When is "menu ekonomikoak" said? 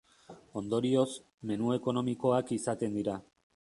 1.51-2.53